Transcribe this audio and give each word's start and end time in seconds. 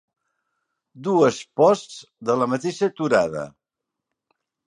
Dues 1.07 1.41
posts 1.61 1.99
de 2.29 2.37
la 2.41 2.47
mateixa 2.53 2.91
torada. 3.01 3.47